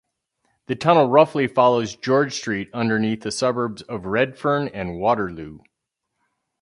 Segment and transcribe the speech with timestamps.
[0.65, 5.59] The tunnel roughly follows George Street underneath the suburbs of Redfern and Waterloo.